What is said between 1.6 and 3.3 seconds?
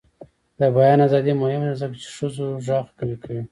ده ځکه چې ښځو غږ قوي